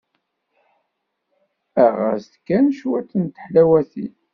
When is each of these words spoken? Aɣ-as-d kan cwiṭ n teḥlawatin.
Aɣ-as-d 1.85 2.33
kan 2.47 2.65
cwiṭ 2.77 3.11
n 3.21 3.25
teḥlawatin. 3.25 4.13